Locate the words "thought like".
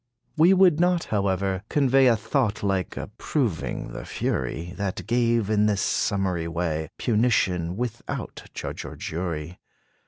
2.15-2.97